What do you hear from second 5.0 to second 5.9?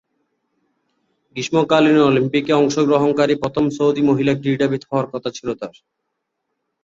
কথা ছিল তার।